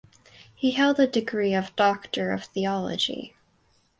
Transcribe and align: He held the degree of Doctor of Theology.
He 0.55 0.71
held 0.71 0.97
the 0.97 1.05
degree 1.05 1.53
of 1.53 1.75
Doctor 1.75 2.31
of 2.31 2.45
Theology. 2.45 3.35